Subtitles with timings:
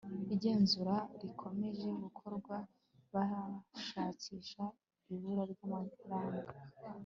[0.33, 2.55] igenzura rikomeje gukorwa
[3.13, 4.63] bashakisha
[5.13, 6.51] ibura ry'amaranga